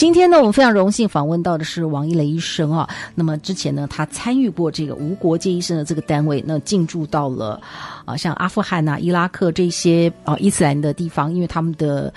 [0.00, 2.88] 今天呢，我们非常荣幸访问到的是王一雷医生啊。
[3.14, 7.60] 那么之前呢，他参与过这个无国界医生的这个单位，那进驻到了
[8.06, 12.10] 啊，像阿富汗呐、伊拉克这些啊伊斯兰的地方，因为他们的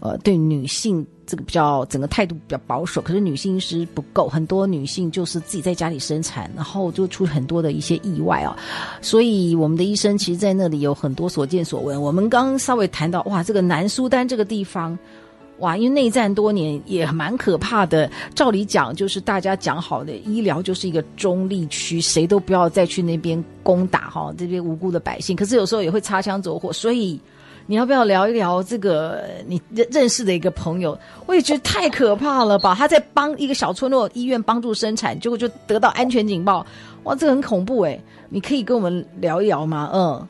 [0.00, 8.56] 呃对女性这个比较整个态度比较保守，可是女性医师不够，很多女性就是自己在家里生产，然后就出很多的一些意外啊。
[9.00, 12.02] 所以我们的医生其实在那里有很多所见所闻。
[12.02, 14.98] 我们刚稍微谈到哇，这个南苏丹这个地方。
[15.58, 18.08] 哇，因为内战多年也蛮可怕的。
[18.34, 25.34] 照理讲，就是大家讲好的医疗就是一个中立区，谁都不要再去那边攻打哈这边无辜的百姓。
[25.36, 27.20] 可是有时候也会擦枪走火，所以
[27.66, 30.96] 你要不要聊一聊这个你认认识的一个朋友？
[31.26, 32.74] 我也觉得太可怕了吧！
[32.74, 36.64] 他在帮一个小村落医院帮助生产，结果就得到安全警报，
[37.02, 38.00] 哇，这个很恐怖诶。
[38.28, 39.90] 你可以跟我们聊一聊吗？
[39.92, 40.28] 嗯。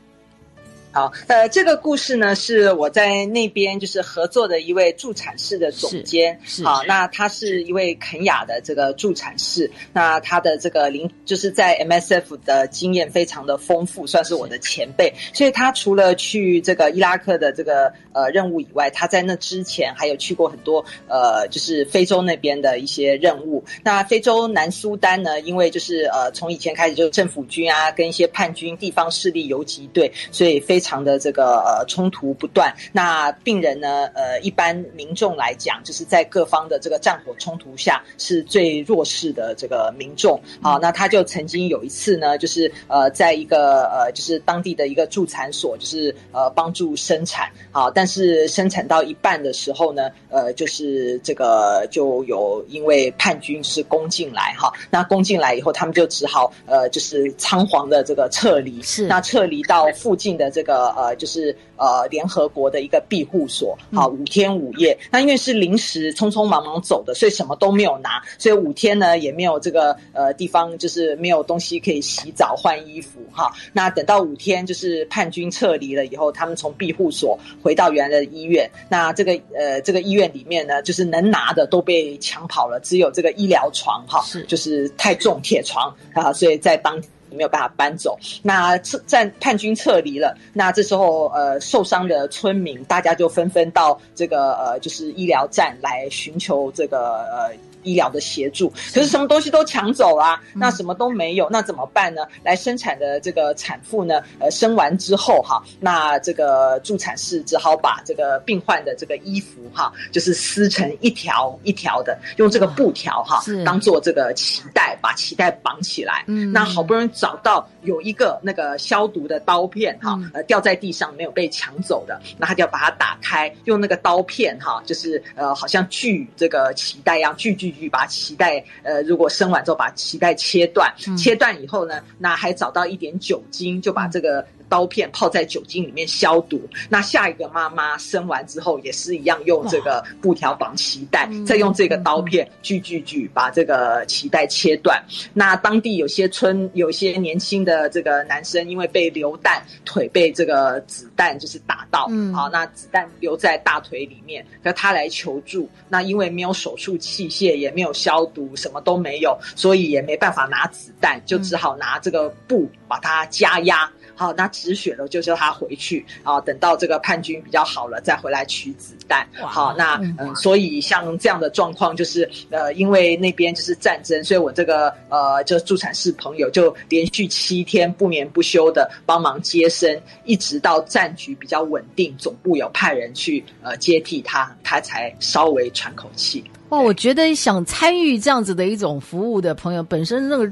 [0.99, 23.65] 好，呃，这个故事呢，是我在那边就是合作的一位助产士的总监，好，那他是一位肯雅的这个助产士，那他的这个临就是在 MSF 的经验非常的丰富，算是我的前辈，所以他除了去这个伊拉克的这个呃任务以外，他在那之前还有去过很多呃就是非洲那边的一些任务。
[23.85, 30.88] 那非洲南苏丹呢，因为就是呃从以前开始就是政府军啊跟一些叛军地方势力游击队，所以非常。
[30.89, 40.41] 常的这个呃冲突不断，那病人呢呃一般民众来讲，就是在各方的这个战火冲突下是最弱势的这个民众。
[40.63, 47.51] 好，那他就曾经有一次呢，就是呃在一个呃就是当地的一个助产所，就是呃帮助生产。
[47.71, 58.81] 好，但是生产到一半的时候呢，呃就是这个就有因为叛军是攻进来哈，那攻进来以后，他们就只好呃就是仓皇的这个撤离。
[58.81, 60.78] 是，那撤离到附近的这个。
[60.79, 64.97] 呃呃，就是呃，联合国的一个庇护所，好，五天五夜。
[65.11, 73.51] 那因为是临时匆匆忙忙走的，所以什么都没有拿，所以五天呢也没有这个呃地方，就是没有东西可以洗澡换衣服哈。
[73.73, 78.71] 那等到五天就是叛军撤离了以后，他们从庇护所回到原来的医院。
[78.89, 87.03] 那这个呃这个医院里面呢，就是能拿的都被抢跑了，只有这个医疗床哈，是就是太重铁床啊，所以在当。
[87.31, 97.53] 没有办法搬走，那撤战叛军撤离了，那这时候呃受伤的村民大家就纷纷到这个呃就是医疗站来寻求这个呃。
[97.89, 102.23] 医疗的协助，可是什么东西都抢走啊，那什么都没有，那怎么办呢？
[102.43, 116.25] 来生产的这个产妇呢，呃，生完之后哈，那这个助产士只好把这个病患的这个衣服哈，就是撕成一条一条的，用这个布条哈，当做这个脐带，把脐带绑起来。
[116.27, 127.69] 嗯，那好不容易找到有一个那个消毒的刀片哈，呃，掉在地上没有被抢走的，那他就要把它打开，用那个刀片哈，就是呃，好像锯这个脐带一样锯锯。
[127.87, 134.43] 把脐带，呃，如果生完之后把脐带切断，嗯、切断以后呢，那还找到一点酒精，就把这个。
[134.69, 136.61] 刀片泡在酒精里面消毒。
[136.89, 145.03] 那下一个妈妈生完之后也是一样，用这个布条绑脐带，再用这个刀片锯锯锯把这个脐带切断。
[145.33, 155.69] 那当地有些村有些年轻的这个男生，因为被流弹，腿被这个子弹就是打到，嗯，好，那子弹留在大腿里面，那他来求助。
[155.89, 163.91] 那因为没有手术器械，也没有消毒，什么都没有，所以也没办法拿子弹，就只好拿这个布把它加压。
[164.19, 169.25] 好，那止血了就叫他回去啊，等到这个叛军比较好了再回来取子弹。
[169.33, 186.43] 好，那嗯，嗯，所以像这样的状况就是呃，因为那边就是战争，所以我这个呃，就助产士朋友就连续七天不眠不休的帮忙接生，一直到战局比较稳定，总部有派人去呃接替他，他才稍微喘口气。
[186.71, 190.51] 哇，我觉得想参与这样子的一种服务的朋友，本身那个。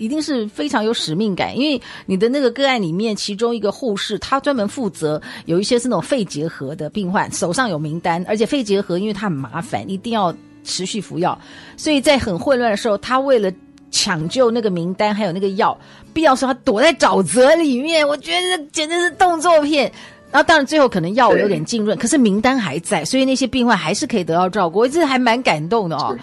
[0.00, 11.38] 一定是非常有使命感，因为你的那个个案里面，其中一个护士，他专门负责有一些是那种肺结核的病患，手上有名单，而且肺结核因为它很麻烦，一定要持续服药，
[11.76, 13.52] 所以在很混乱的时候，他为了
[13.90, 15.78] 抢救那个名单还有那个药，
[16.14, 19.92] 必要时候他躲在沼泽里面，我觉得这简直是动作片。
[20.32, 26.16] 然后当然最后可能药物有点浸润，可是名单还在，所以那些病患还是可以得到照顾，我这还蛮感动的哦。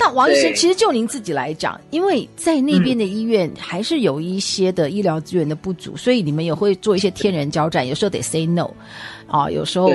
[0.00, 8.70] 但王医生，其实就您自己来讲，因为在那边的医院还是有一些的医疗资源的不足，嗯、所以你们也会做一些天人交战，有时候得 say no，
[9.26, 9.92] 啊，有时候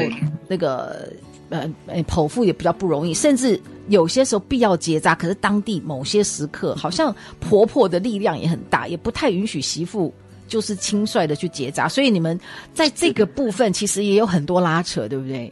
[0.48, 1.12] 那个
[1.50, 10.14] 呃呃剖腹也比较不容易，甚至有些时候必要结扎，可是当地某些时刻，好像婆婆的力量也很大，也不太允许媳妇
[10.48, 12.40] 就是轻率的去结扎，所以你们
[12.76, 15.52] 在这个部分其实也有很多拉扯，对不对？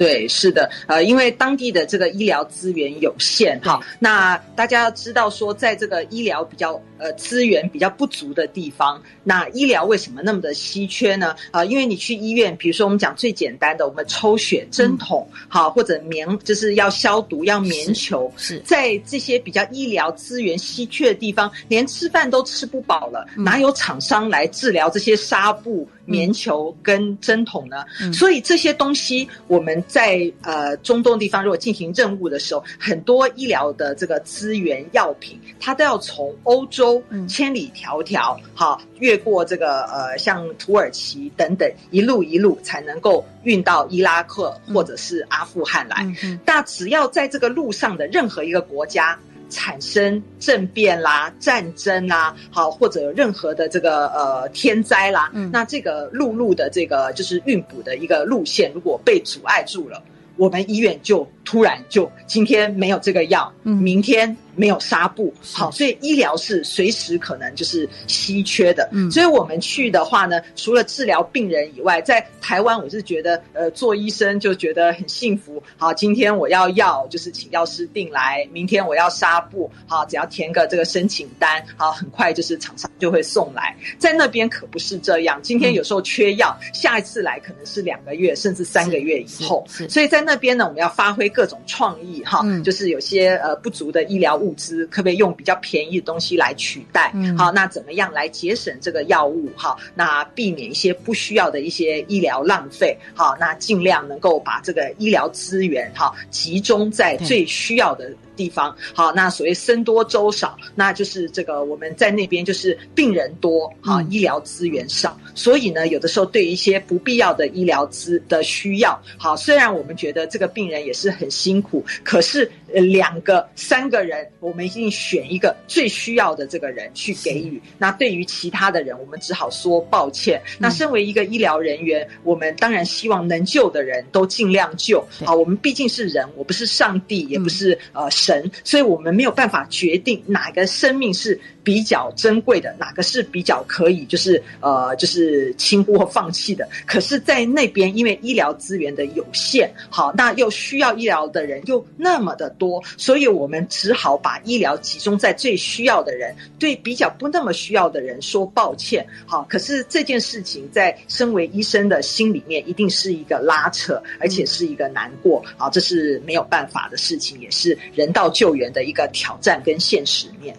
[0.00, 11.32] 对，是的，呃，因为当地的这个医疗资源有限，哈，那大家要知道说，在这个医疗比较呃资源比较不足的地方，那医疗为什么那么的稀缺呢？
[11.50, 25.86] 啊、呃，因为你去医院，比如说我们讲最简单的，我们抽血、针筒，好、嗯，或者棉，就是要消毒、要棉球，是，是在这些比较医疗资源稀缺的地方，连吃饭都吃不饱了，嗯、哪有厂商来治疗这些纱布？
[26.06, 46.06] 棉球跟针筒呢，嗯、所以这些东西我们在呃中东地方，如果进行任务的时候，很多医疗的这个资源药品，它都要从欧洲千里迢迢好越过这个呃像土耳其等等一路一路才能够运到伊拉克或者是阿富汗来。
[46.44, 49.18] 那、嗯、只要在这个路上的任何一个国家。
[49.50, 60.02] 产生政变啦、战争啦，好，或者任何的这个呃天灾啦，嗯，那这个陆路的这个就是运补的一个路线，如果被阻碍住了，
[60.36, 64.34] 我们医院就突然就今天没有这个药，嗯，明天。
[64.56, 68.88] 没有纱布，好，所以医疗是随时可能就是稀缺的。
[68.92, 75.62] 嗯，所以我们去的话呢，除了治疗病人以外，在台湾我是觉得，呃，做医生就觉得很幸福。
[75.76, 83.76] 好，今天我要药，就是请药师订来；明天我要纱布，好，只要填个这个申请单，好，很快就是厂商就会送来。
[83.98, 89.64] 在那边可不是这样，今天有时候缺药，嗯，下一次来可能是两个月甚至三个月以后。
[89.88, 94.54] 所以在那边呢，我们要发挥各种创意，哈，嗯，就是有些呃不足的医疗物。
[94.60, 97.10] 资可不可以用比较便宜的东西来取代？
[97.14, 99.48] 嗯，好，那怎么样来节省这个药物？
[99.56, 102.94] 哈，那避免一些不需要的一些医疗浪费。
[103.14, 108.74] 好，那尽量能够把这个医疗资源哈集中在最需要的地方。
[108.94, 122.50] 好，那所谓僧多粥少，那就是这个我们在那边就是病人多，哈，医疗资源少，所以呢，有的时候对一些不必要的医疗资的需要，好，虽然我们觉得这个病人也是很辛苦，可是。
[122.72, 127.60] 呃，两个、三个人，我们一定选一个最需要的这个人去给予。
[127.76, 130.40] 那对于其他的人，我们只好说抱歉。
[130.56, 135.04] 那身为一个医疗人员，我们当然希望能救的人都尽量救。
[135.24, 146.68] 好，我们毕竟是人，我不是上帝，也不是呃神，所以我们没有办法决定哪个生命是比较珍贵的，哪个是比较可以就是呃就是轻忽或放弃的。
[146.86, 159.06] 可是，在那边因为医疗资源的有限，好，那又需要医疗的人又那么的多，所以我们只好把医疗集中在最需要的人，对比较不那么需要的人说抱歉。
[159.26, 165.42] 好，可是这件事情在身为医生的心里面，一定是一个拉扯，而且是一个难过。
[165.56, 170.56] 好，这是没有办法的事情，也是人道救援的一个挑战跟现实面。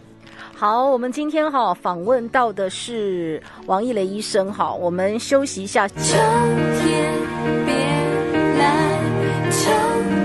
[0.55, 5.87] 好，我们今天哈访问到的是王一雷医生哈，我们休息一下。
[5.87, 7.11] 秋天
[7.65, 7.73] 别
[8.59, 8.69] 来，
[9.49, 9.71] 秋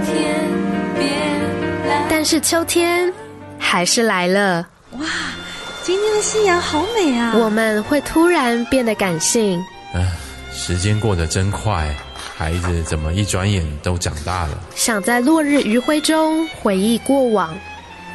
[0.04, 0.34] 天
[0.94, 2.06] 别来。
[2.10, 3.10] 但是秋天
[3.58, 4.68] 还是来了。
[4.98, 5.06] 哇，
[5.82, 7.32] 今天的夕阳好美啊！
[7.36, 9.64] 我们会突然变得感性。
[9.94, 10.06] 唉，
[10.52, 11.94] 时间过得真快，
[12.36, 14.60] 孩子怎么一转眼都长大了？
[14.74, 17.56] 想在落日余晖中回忆过往。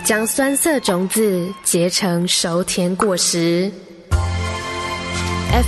[0.03, 3.71] 将酸涩种子结成熟甜果实。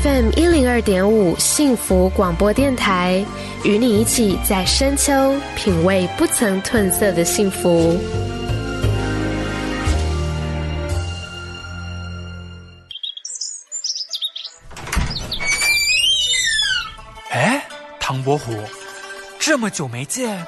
[0.01, 3.24] FM 一零二点五幸福广播电台，
[3.63, 7.95] 与你一起在深秋品味不曾褪色的幸福。
[18.34, 18.63] 唐伯虎，
[19.38, 20.46] 这么久没见，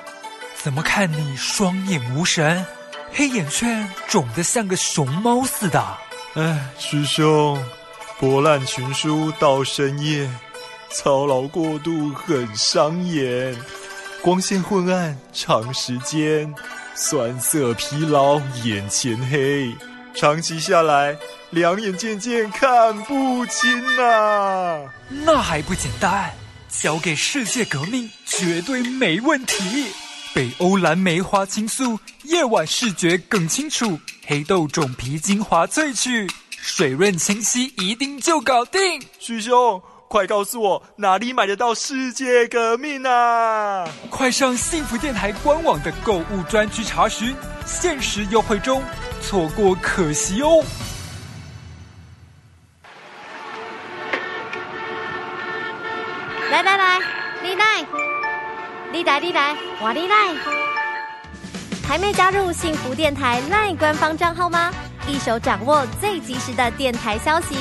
[0.63, 2.65] 怎么看你双眼无神？
[3.13, 5.85] 黑眼圈肿得像个熊猫似的。
[6.33, 7.63] 哎，师兄，
[8.19, 10.27] 博览群书到深夜，
[10.89, 13.55] 操劳过度很伤眼，
[14.23, 16.51] 光线昏暗长时间，
[16.95, 19.71] 酸涩疲劳眼前黑，
[20.15, 21.15] 长期下来
[21.51, 24.81] 两眼渐渐看不清啊！
[25.07, 26.33] 那还不简单，
[26.81, 29.87] 交给世界革命绝对没问题。
[30.33, 36.27] 北欧蓝莓花青素，夜晚视觉更清楚；黑豆种皮精华萃取，
[36.57, 39.01] 水润清晰，一定就搞定。
[39.19, 43.87] 师兄，快告诉我哪里买得到世界革命啊！
[44.09, 47.33] 快上幸福电台官网的购物专区查询，
[47.65, 48.83] 限时优惠中，
[49.21, 50.63] 错过可惜哦。
[59.15, 60.35] 来你来，我你来。
[61.87, 64.69] 还没加入幸福电台 LINE 官方账号吗？
[65.07, 67.55] 一手掌握最及时的电台消息，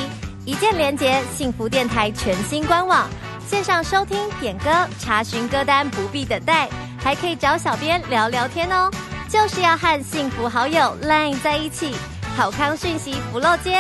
[0.45, 3.09] 一键连接幸福电台全新官网，
[3.47, 4.69] 线上收听、点歌、
[4.99, 6.69] 查询歌单，不必等待，
[7.01, 8.91] 还可以找小编聊聊天哦。
[9.29, 11.95] 就是要和幸福好友 LINE 在一起，
[12.37, 13.79] 好康讯息不漏接。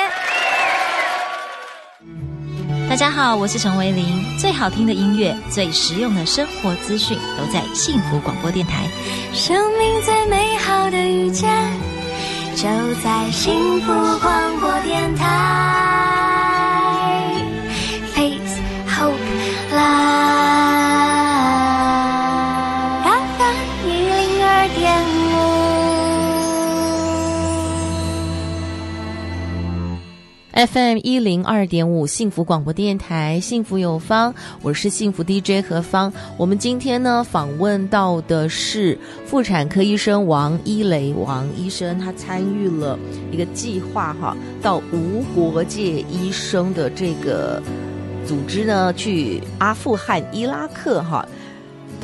[2.94, 8.86] 大家好，我是陈维林，最好听的音乐，最实用的生活资讯，都在幸福广播电台。
[9.32, 11.50] 生命最美好的遇见。
[12.54, 12.62] 就
[13.02, 16.13] 在幸福广播电台
[30.66, 36.12] ，FM 一零二点五，幸福广播电台，幸福有方，我是幸福 DJ 何芳。
[36.38, 38.98] 我们今天呢，访问到的是。
[39.26, 42.96] 妇产科医生王伊蕾，王医生他参与了
[43.32, 47.60] 一个计划哈，到无国界医生的这个
[48.24, 51.26] 组织呢，去阿富汗、伊拉克哈。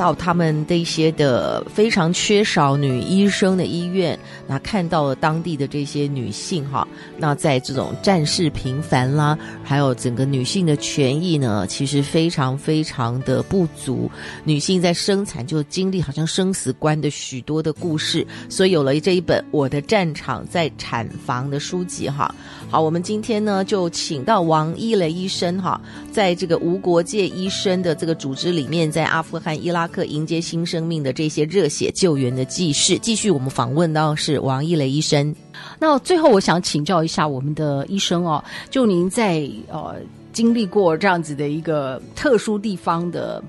[0.00, 6.88] 到他们的一些的非常缺少女医生的医院，那看到了当地的这些女性哈，
[7.19, 14.11] 那在这种战事频繁啦，还有整个女性的权益呢，其实非常非常的不足。
[14.42, 22.35] 女性在生产就经历好像生死关的许多的故事，所以有了这一本《我的战场在产房》的书籍哈。
[22.71, 25.78] 好，我们今天呢就请到王伊蕾医生哈，
[26.11, 35.35] 在这个无国界医生的这个组织里面，在阿富汗、伊拉克迎接新生命的这些热血救援的记事，继续我们访问到是王伊蕾医生。
[35.79, 39.97] 那最后我想请教一下我们的医生哦，就您在呃
[40.33, 43.43] 经历过这样子的一个特殊地方的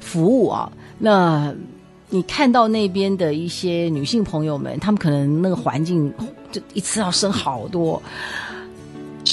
[0.00, 1.54] 服务啊，那
[2.10, 6.12] 你看到那边的一些女性朋友们，她们可能那个环境
[6.50, 8.02] 就一次要生好多。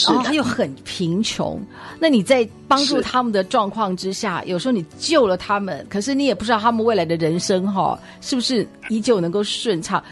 [0.08, 1.62] 然后他又很贫穷，
[2.00, 10.04] 那你在帮助他们的状况之下，有时候你救了他们，可是你也不知道他们未来的人生哈，是不是依旧能够顺畅？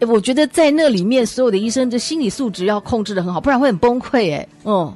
[0.00, 4.94] 我觉得在那里面，所有的医生的心理素质要控制的很好，不然会很崩溃哎，嗯。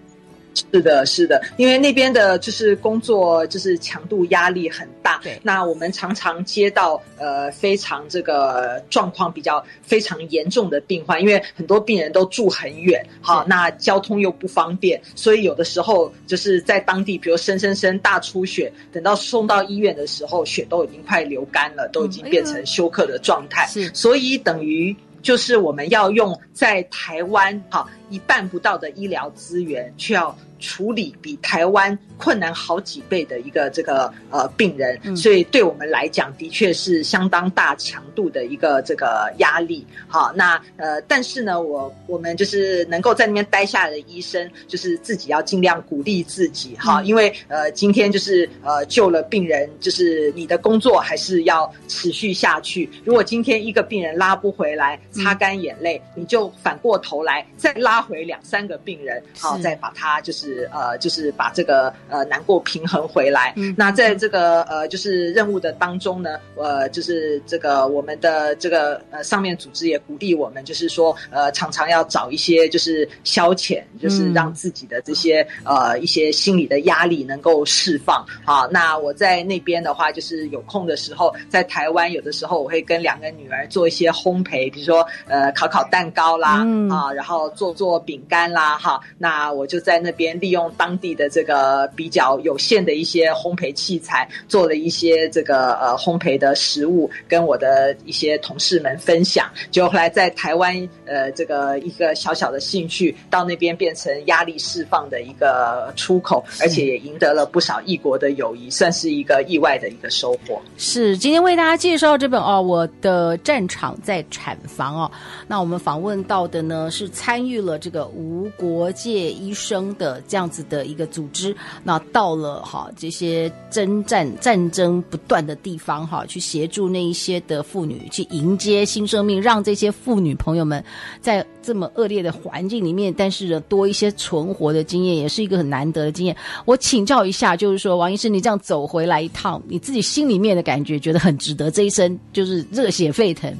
[0.54, 5.18] 是的，是的，因为那边的就是工作就是强度压力很大。
[5.22, 23.66] 对，那我们常常接到呃非常这个状况比较非常严重的病患，因为很多病人都住很远，好，那交通又不方便，所以有的时候就是在当地，比如生生生大出血，等到送到医院的时候，血都已经快流干了，都已经变成休克的状态。
[23.68, 27.88] 是，所以等于就是我们要用在台湾哈。
[28.12, 39.84] 一半不到的医疗资源，却要处理比台湾困难好几倍的一个这个呃病人，嗯，所以对我们来讲，的确是相当大强度的一个这个压力。
[40.06, 52.88] 好，那呃，但是呢，我我们就是能够在那边待下来的医生，就是自己要尽量鼓励自己哈，嗯，因为呃，今天就是呃救了病人，就是你的工作还是要持续下去。
[53.04, 58.01] 如果今天一个病人拉不回来，擦干眼泪，嗯，你就反过头来再拉。
[58.02, 63.52] 回两三个病人，好，再把他就是呃，就是把这个呃难过平衡回来。
[63.56, 78.26] 嗯，那在这个呃就是任务的当中呢，呃，就是这个我们的这个呃上面组织也鼓励我们，就是说呃常常要找一些就是消遣，就是让自己的这些呃一些心理的压力能够释放。
[78.44, 87.91] 好，那我在那边的话，就是有空的时候，在台湾有的时候我会跟两个女儿做一些烘焙，比如说呃烤烤蛋糕啦，嗯，啊，然后做做。
[87.92, 99.46] 做饼干啦，哈，那我就在那边利用当地的这个比较有限的一些烘焙器材，做了一些这个呃烘焙的食物，跟我的一些同事们分享。
[99.70, 110.58] 就后来在台湾，呃，这个一个小小的兴趣，到那边变成压力释放的一个出口，而且也赢得了不少异国的友谊，算是一个意外的一个收获。
[110.78, 115.12] 是今天为大家介绍这本哦，我的战场在产房哦。
[115.46, 130.82] 那我们访问问到的呢，是参与了这个无国界医生的这样子的一个组织，那到了哈这些征战战争不断的地方哈，去协助那一些的妇女去迎接新生命，让这些妇女朋友们
[131.20, 136.36] 在这么恶劣的环境里面，但是呢多一些存活的经验，也是一个很难得的经验。
[136.64, 143.52] 我请教一下，就是说王医生，你这样走回来一趟，你自己心里面的感觉，觉得很值得，这一生就是热血沸腾。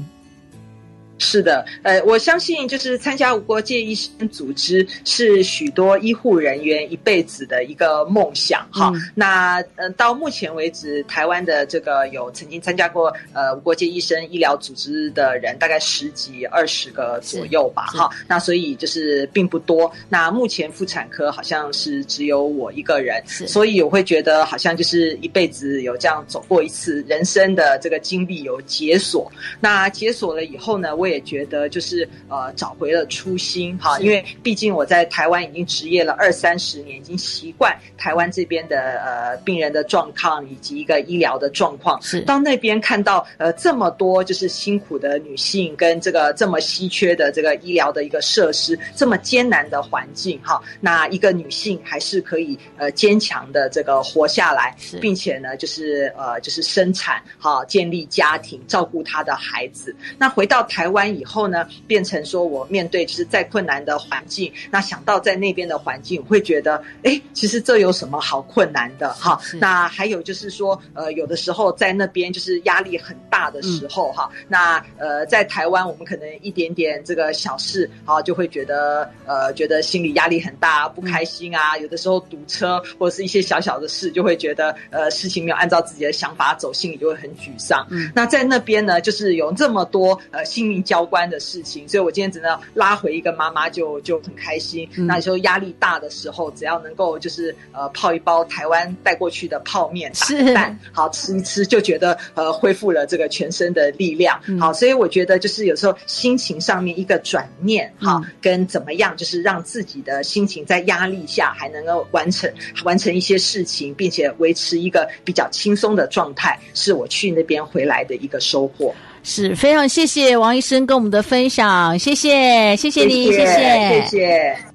[1.19, 8.91] 是的，呃，我相信就是参加无国界医生组织是许多医护人员一辈子的一个梦想哈。
[8.95, 18.11] 嗯、那呃，到目前为止，台湾的这个有曾经参加过呃无国界医生医疗组织的人，大概十几二十个左右吧哈。
[18.27, 19.91] 那所以就是并不多。
[20.09, 29.31] 那目前妇产科好像是只有我一个人，所以我会觉得好像就是一辈子有这样走过一次人生的这个经历有解锁。
[29.61, 31.23] 那解锁了以后呢，我也。
[31.23, 42.03] 觉得就是呃找回了初心哈，因为毕竟我在台湾已经职业了二三十年，已经习惯台湾这边的呃病人的状况以及一个医疗的状况。
[42.03, 59.95] 是到那边看到呃这么多就是辛苦的女性跟这个这么稀缺的这个医疗的一个设施，这么艰难的环境哈，那一个女性还是可以呃坚强的这个活下来，并且呢就是呃就是生产哈建立家庭，照顾她的孩子。
[60.19, 61.13] 那回到台湾。
[61.13, 69.39] 以后呢，变成说我面对就是再困难的环境，那想到在那边的环境，我会觉得，哎，其实这有什么好困难的哈？
[69.61, 81.77] 那还有就是说，呃，有的时候在那边就是压力很大的时候哈、嗯，那呃，在台湾我们可能一点点这个小事啊，就会觉得呃，觉得心理压力很大，不开心啊。
[81.77, 87.87] 有的时候堵车或者是一些小小的事，就会觉得呃，事情没有按照自己的想法走，心里就会很沮丧。
[87.91, 90.93] 嗯，那在那边呢，就是有这么多呃，性命。
[90.93, 94.87] 交关的事情，所以我今天只能拉回一个妈妈就就很开心。
[94.97, 104.39] 嗯、那时候压力大的时候，只要能够就是呃泡一包台湾带过去的泡面打蛋，好吃一吃，就觉得呃恢复了这个全身的力量。
[104.49, 112.53] 嗯、好，所以我觉得就是有时候心情上面一个转念，哈、嗯，跟怎么样就是让自己的心情在压力下还能够完成
[112.85, 118.95] 完成一些事情，并且维持一个比较轻松的状态，是我去那边回来的一个收获。
[119.23, 124.05] 是非常谢谢王医生跟我们的分享，谢谢，谢谢你，谢谢，谢谢。
[124.05, 124.72] 谢谢。